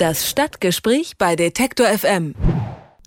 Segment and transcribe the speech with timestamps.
[0.00, 2.34] Das Stadtgespräch bei Detektor FM.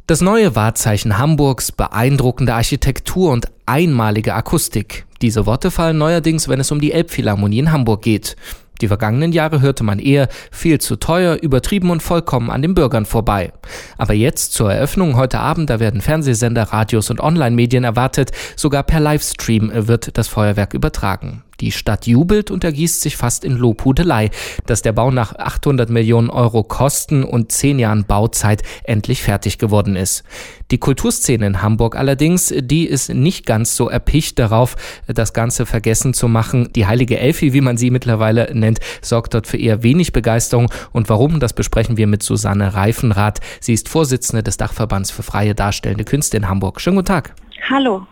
[0.05, 5.07] Das neue Wahrzeichen Hamburgs, beeindruckende Architektur und einmalige Akustik.
[5.23, 8.35] Diese Worte fallen neuerdings, wenn es um die Elbphilharmonie in Hamburg geht.
[8.81, 13.07] Die vergangenen Jahre hörte man eher viel zu teuer, übertrieben und vollkommen an den Bürgern
[13.07, 13.53] vorbei.
[13.97, 18.99] Aber jetzt zur Eröffnung heute Abend, da werden Fernsehsender, Radios und Online-Medien erwartet, sogar per
[18.99, 21.41] Livestream wird das Feuerwerk übertragen.
[21.63, 24.31] Die Stadt jubelt und ergießt sich fast in Lobhudelei,
[24.65, 29.95] dass der Bau nach 800 Millionen Euro Kosten und zehn Jahren Bauzeit endlich fertig geworden
[29.95, 30.25] ist.
[30.71, 34.75] Die Kulturszene in Hamburg allerdings, die ist nicht ganz so erpicht darauf,
[35.07, 36.67] das Ganze vergessen zu machen.
[36.75, 40.69] Die heilige Elfi, wie man sie mittlerweile nennt, sorgt dort für eher wenig Begeisterung.
[40.91, 43.39] Und warum, das besprechen wir mit Susanne Reifenrath.
[43.61, 46.81] Sie ist Vorsitzende des Dachverbands für freie darstellende Künste in Hamburg.
[46.81, 47.33] Schönen guten Tag.
[47.69, 48.05] Hallo.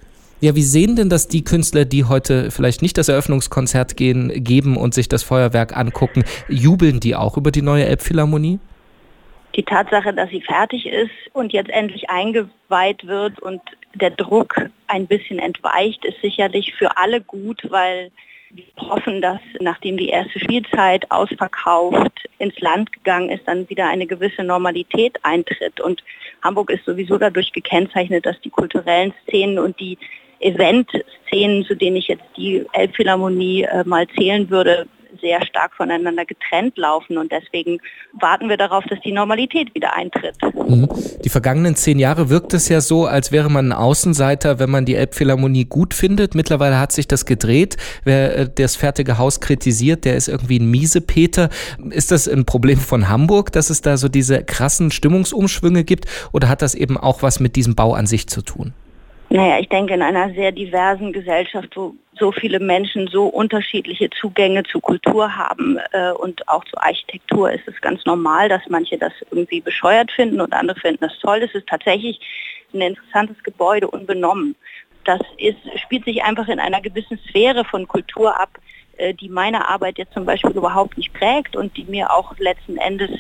[0.43, 4.75] Ja, wie sehen denn das die Künstler, die heute vielleicht nicht das Eröffnungskonzert gehen, geben
[4.75, 6.23] und sich das Feuerwerk angucken?
[6.49, 8.59] Jubeln die auch über die neue Elbphilharmonie?
[9.55, 13.61] Die Tatsache, dass sie fertig ist und jetzt endlich eingeweiht wird und
[13.93, 14.55] der Druck
[14.87, 18.09] ein bisschen entweicht, ist sicherlich für alle gut, weil
[18.49, 24.07] wir hoffen, dass nachdem die erste Spielzeit ausverkauft ins Land gegangen ist, dann wieder eine
[24.07, 25.79] gewisse Normalität eintritt.
[25.79, 26.03] Und
[26.41, 29.99] Hamburg ist sowieso dadurch gekennzeichnet, dass die kulturellen Szenen und die
[30.41, 34.87] Event-Szenen, zu denen ich jetzt die Elbphilharmonie äh, mal zählen würde,
[35.20, 37.79] sehr stark voneinander getrennt laufen und deswegen
[38.20, 40.35] warten wir darauf, dass die Normalität wieder eintritt.
[40.67, 40.87] Mhm.
[41.23, 44.85] Die vergangenen zehn Jahre wirkt es ja so, als wäre man ein Außenseiter, wenn man
[44.85, 46.35] die Elbphilharmonie gut findet.
[46.35, 47.77] Mittlerweile hat sich das gedreht.
[48.03, 51.49] Wer äh, das fertige Haus kritisiert, der ist irgendwie ein Miesepeter.
[51.89, 56.49] Ist das ein Problem von Hamburg, dass es da so diese krassen Stimmungsumschwünge gibt oder
[56.49, 58.73] hat das eben auch was mit diesem Bau an sich zu tun?
[59.34, 64.63] Naja, ich denke, in einer sehr diversen Gesellschaft, wo so viele Menschen so unterschiedliche Zugänge
[64.63, 69.13] zu Kultur haben äh, und auch zu Architektur, ist es ganz normal, dass manche das
[69.31, 71.44] irgendwie bescheuert finden und andere finden das toll.
[71.44, 72.19] Es ist tatsächlich
[72.73, 74.53] ein interessantes Gebäude, unbenommen.
[75.06, 78.59] Das ist, spielt sich einfach in einer gewissen Sphäre von Kultur ab,
[78.97, 82.75] äh, die meine Arbeit jetzt zum Beispiel überhaupt nicht prägt und die mir auch letzten
[82.75, 83.11] Endes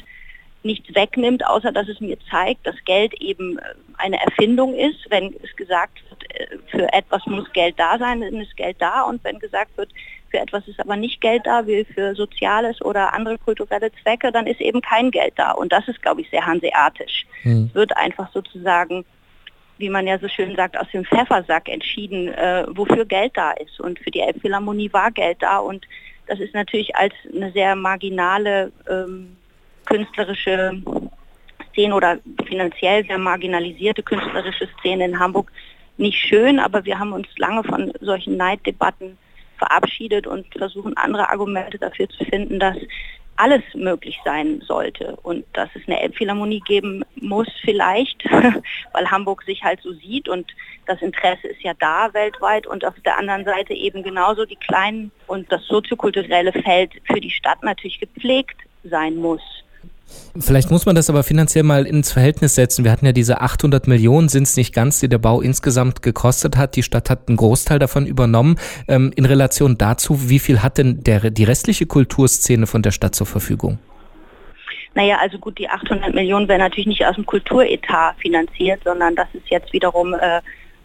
[0.63, 3.61] nichts wegnimmt, außer dass es mir zeigt, dass Geld eben äh,
[3.97, 5.09] eine Erfindung ist.
[5.09, 9.03] Wenn es gesagt wird, äh, für etwas muss Geld da sein, dann ist Geld da.
[9.03, 9.89] Und wenn gesagt wird,
[10.29, 14.47] für etwas ist aber nicht Geld da, wie für Soziales oder andere kulturelle Zwecke, dann
[14.47, 15.51] ist eben kein Geld da.
[15.51, 17.25] Und das ist, glaube ich, sehr hanseatisch.
[17.41, 17.67] Hm.
[17.69, 19.03] Es wird einfach sozusagen,
[19.77, 23.79] wie man ja so schön sagt, aus dem Pfeffersack entschieden, äh, wofür Geld da ist.
[23.79, 25.57] Und für die Elbphilharmonie war Geld da.
[25.57, 25.85] Und
[26.27, 29.35] das ist natürlich als eine sehr marginale ähm,
[29.91, 30.81] künstlerische
[31.71, 35.51] Szene oder finanziell sehr marginalisierte künstlerische Szene in Hamburg
[35.97, 39.17] nicht schön, aber wir haben uns lange von solchen Neiddebatten
[39.57, 42.77] verabschiedet und versuchen andere Argumente dafür zu finden, dass
[43.35, 48.23] alles möglich sein sollte und dass es eine Elbphilharmonie geben muss vielleicht,
[48.93, 50.51] weil Hamburg sich halt so sieht und
[50.85, 55.11] das Interesse ist ja da weltweit und auf der anderen Seite eben genauso die kleinen
[55.27, 59.41] und das soziokulturelle Feld für die Stadt natürlich gepflegt sein muss.
[60.39, 62.85] Vielleicht muss man das aber finanziell mal ins Verhältnis setzen.
[62.85, 66.55] Wir hatten ja diese 800 Millionen, sind es nicht ganz, die der Bau insgesamt gekostet
[66.55, 66.75] hat.
[66.75, 68.57] Die Stadt hat einen Großteil davon übernommen.
[68.87, 73.13] Ähm, in Relation dazu, wie viel hat denn der, die restliche Kulturszene von der Stadt
[73.13, 73.79] zur Verfügung?
[74.93, 79.27] Naja, also gut, die 800 Millionen werden natürlich nicht aus dem Kulturetat finanziert, sondern das
[79.33, 80.41] ist jetzt wiederum äh,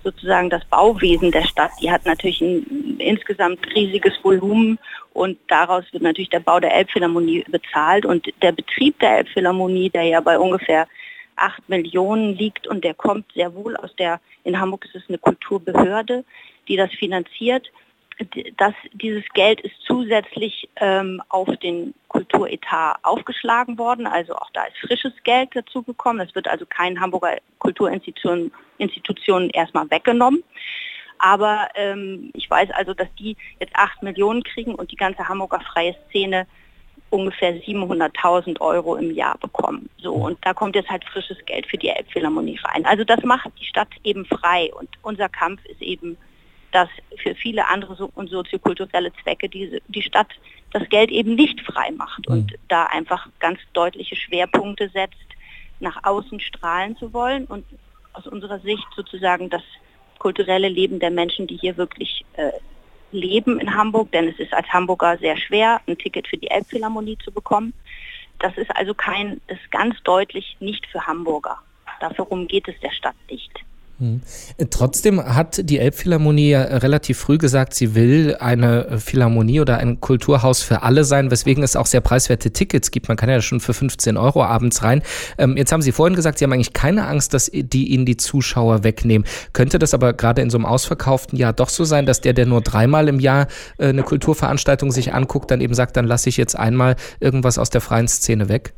[0.07, 1.73] sozusagen das Bauwesen der Stadt.
[1.83, 4.79] Die hat natürlich ein insgesamt riesiges Volumen
[5.13, 10.05] und daraus wird natürlich der Bau der Elbphilharmonie bezahlt und der Betrieb der Elbphilharmonie, der
[10.05, 10.87] ja bei ungefähr
[11.35, 15.19] 8 Millionen liegt und der kommt sehr wohl aus der, in Hamburg ist es eine
[15.19, 16.25] Kulturbehörde,
[16.69, 17.69] die das finanziert
[18.57, 24.07] dass dieses Geld ist zusätzlich ähm, auf den Kulturetat aufgeschlagen worden.
[24.07, 26.27] Also auch da ist frisches Geld dazugekommen.
[26.27, 30.43] Es wird also kein Hamburger Kulturinstitutionen Institutionen erstmal weggenommen.
[31.19, 35.61] Aber ähm, ich weiß also, dass die jetzt 8 Millionen kriegen und die ganze Hamburger
[35.61, 36.47] freie Szene
[37.11, 39.89] ungefähr 700.000 Euro im Jahr bekommen.
[39.99, 42.85] So, und da kommt jetzt halt frisches Geld für die Elbphilharmonie rein.
[42.85, 46.17] Also das macht die Stadt eben frei und unser Kampf ist eben
[46.77, 46.91] dass
[47.23, 50.29] für viele andere so und soziokulturelle Zwecke die, die Stadt
[50.73, 52.57] das Geld eben nicht frei macht und mhm.
[52.69, 55.17] da einfach ganz deutliche Schwerpunkte setzt,
[55.81, 57.65] nach außen strahlen zu wollen und
[58.13, 59.63] aus unserer Sicht sozusagen das
[60.19, 62.51] kulturelle Leben der Menschen, die hier wirklich äh,
[63.11, 67.17] leben in Hamburg, denn es ist als Hamburger sehr schwer, ein Ticket für die Elbphilharmonie
[67.25, 67.73] zu bekommen.
[68.39, 71.57] Das ist also kein, das ist ganz deutlich nicht für Hamburger.
[72.01, 73.65] Darum geht es der Stadt nicht.
[73.99, 74.21] Hm.
[74.69, 80.63] Trotzdem hat die Elbphilharmonie ja relativ früh gesagt, sie will eine Philharmonie oder ein Kulturhaus
[80.63, 83.09] für alle sein, weswegen es auch sehr preiswerte Tickets gibt.
[83.09, 85.03] Man kann ja schon für 15 Euro abends rein.
[85.39, 88.19] Ähm, jetzt haben Sie vorhin gesagt, Sie haben eigentlich keine Angst, dass die Ihnen die
[88.19, 89.27] Zuschauer wegnehmen.
[89.55, 92.45] Könnte das aber gerade in so einem ausverkauften Jahr doch so sein, dass der, der
[92.45, 93.47] nur dreimal im Jahr
[93.79, 97.71] äh, eine Kulturveranstaltung sich anguckt, dann eben sagt, dann lasse ich jetzt einmal irgendwas aus
[97.71, 98.75] der freien Szene weg?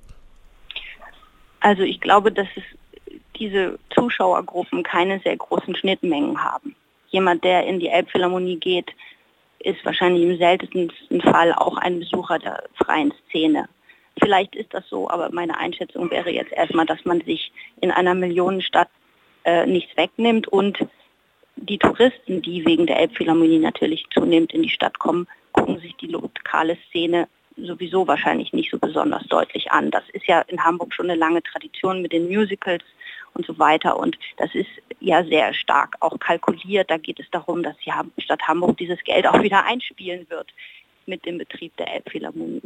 [1.61, 2.63] Also ich glaube, dass es
[3.39, 6.75] diese Zuschauergruppen keine sehr großen Schnittmengen haben.
[7.09, 8.93] Jemand, der in die Elbphilharmonie geht,
[9.61, 13.69] ist wahrscheinlich im seltensten Fall auch ein Besucher der freien Szene.
[14.21, 18.15] Vielleicht ist das so, aber meine Einschätzung wäre jetzt erstmal, dass man sich in einer
[18.15, 18.89] Millionenstadt
[19.45, 20.79] äh, nichts wegnimmt und
[21.57, 26.07] die Touristen, die wegen der Elbphilharmonie natürlich zunehmend in die Stadt kommen, gucken sich die
[26.07, 29.91] lokale Szene sowieso wahrscheinlich nicht so besonders deutlich an.
[29.91, 32.85] Das ist ja in Hamburg schon eine lange Tradition mit den Musicals
[33.35, 33.99] und so weiter.
[33.99, 34.69] Und das ist
[35.01, 36.91] ja sehr stark auch kalkuliert.
[36.91, 37.93] Da geht es darum, dass die
[38.23, 40.53] Stadt Hamburg dieses Geld auch wieder einspielen wird
[41.07, 42.63] mit dem Betrieb der Elbphilharmonie.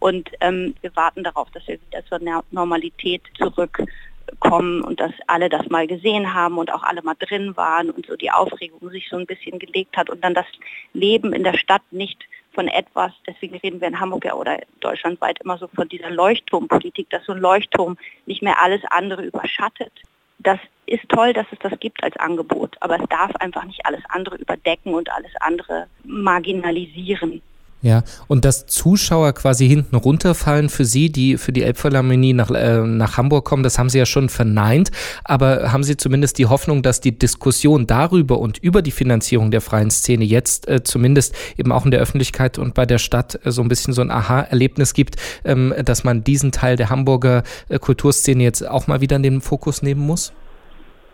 [0.00, 2.20] Und ähm, wir warten darauf, dass wir wieder zur
[2.50, 7.90] Normalität zurückkommen und dass alle das mal gesehen haben und auch alle mal drin waren
[7.90, 10.46] und so die Aufregung sich so ein bisschen gelegt hat und dann das
[10.92, 15.40] Leben in der Stadt nicht von etwas, deswegen reden wir in Hamburg ja oder deutschlandweit
[15.42, 17.96] immer so von dieser Leuchtturmpolitik, dass so ein Leuchtturm
[18.26, 19.92] nicht mehr alles andere überschattet.
[20.38, 24.02] Das ist toll, dass es das gibt als Angebot, aber es darf einfach nicht alles
[24.08, 27.42] andere überdecken und alles andere marginalisieren.
[27.84, 32.80] Ja, und dass Zuschauer quasi hinten runterfallen für Sie, die für die Elbphilharmonie nach, äh,
[32.80, 34.90] nach Hamburg kommen, das haben Sie ja schon verneint.
[35.22, 39.60] Aber haben Sie zumindest die Hoffnung, dass die Diskussion darüber und über die Finanzierung der
[39.60, 43.52] freien Szene jetzt äh, zumindest eben auch in der Öffentlichkeit und bei der Stadt äh,
[43.52, 47.78] so ein bisschen so ein Aha-Erlebnis gibt, ähm, dass man diesen Teil der Hamburger äh,
[47.78, 50.32] Kulturszene jetzt auch mal wieder in den Fokus nehmen muss?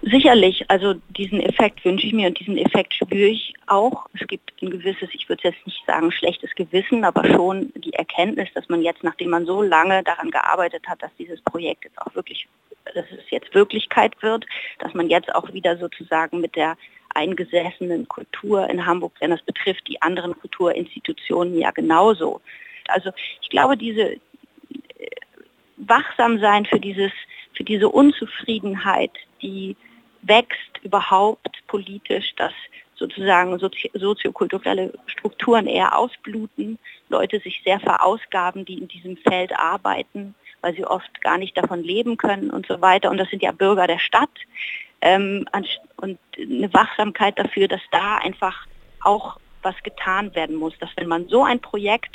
[0.03, 4.07] Sicherlich, also diesen Effekt wünsche ich mir und diesen Effekt spüre ich auch.
[4.19, 8.49] Es gibt ein gewisses, ich würde jetzt nicht sagen schlechtes Gewissen, aber schon die Erkenntnis,
[8.55, 12.15] dass man jetzt, nachdem man so lange daran gearbeitet hat, dass dieses Projekt jetzt auch
[12.15, 12.49] wirklich,
[12.95, 14.47] dass es jetzt Wirklichkeit wird,
[14.79, 16.79] dass man jetzt auch wieder sozusagen mit der
[17.15, 22.41] eingesessenen Kultur in Hamburg, denn das betrifft die anderen Kulturinstitutionen ja genauso.
[22.89, 23.11] Also
[23.43, 24.19] ich glaube, diese äh,
[25.77, 27.13] wachsam sein für dieses,
[27.53, 29.13] für diese Unzufriedenheit,
[29.43, 29.77] die
[30.23, 32.53] wächst überhaupt politisch, dass
[32.95, 36.79] sozusagen sozi soziokulturelle Strukturen eher ausbluten,
[37.09, 41.83] Leute sich sehr verausgaben, die in diesem Feld arbeiten, weil sie oft gar nicht davon
[41.83, 43.11] leben können und so weiter.
[43.11, 44.31] Und das sind ja Bürger der Stadt.
[45.01, 45.47] Ähm,
[45.97, 48.67] und eine Wachsamkeit dafür, dass da einfach
[49.03, 52.15] auch was getan werden muss, dass wenn man so ein Projekt,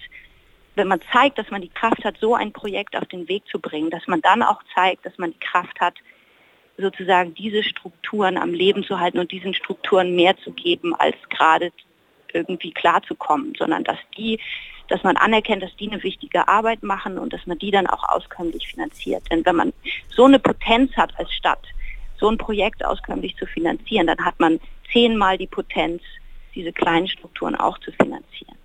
[0.76, 3.60] wenn man zeigt, dass man die Kraft hat, so ein Projekt auf den Weg zu
[3.60, 5.96] bringen, dass man dann auch zeigt, dass man die Kraft hat,
[6.78, 11.72] sozusagen diese Strukturen am Leben zu halten und diesen Strukturen mehr zu geben, als gerade
[12.34, 14.40] irgendwie klarzukommen, sondern dass die,
[14.90, 18.04] dass man anerkennt, dass die eine wichtige Arbeit machen und dass man die dann auch
[18.10, 19.24] auskömmlich finanziert.
[19.32, 19.74] Denn wenn man
[20.10, 21.66] so eine Potenz hat als Stadt,
[22.18, 24.60] so ein Projekt auskömmlich zu finanzieren, dann hat man
[24.92, 26.02] zehnmal die Potenz,
[26.54, 28.56] diese kleinen Strukturen auch zu finanzieren.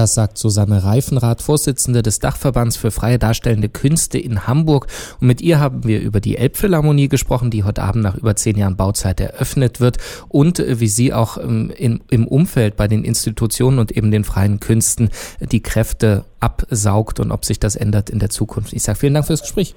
[0.00, 4.86] Das sagt Susanne Reifenrath, Vorsitzende des Dachverbands für freie darstellende Künste in Hamburg.
[5.20, 8.56] Und mit ihr haben wir über die Elbphilharmonie gesprochen, die heute Abend nach über zehn
[8.56, 9.98] Jahren Bauzeit eröffnet wird
[10.28, 11.70] und wie sie auch im,
[12.08, 17.44] im Umfeld bei den Institutionen und eben den freien Künsten die Kräfte absaugt und ob
[17.44, 18.72] sich das ändert in der Zukunft.
[18.72, 19.74] Ich sage vielen Dank fürs Gespräch.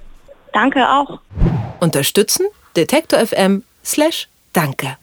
[0.54, 1.20] Danke auch.
[1.82, 2.46] Unterstützen?
[2.78, 4.96] Detektor FM slash Danke.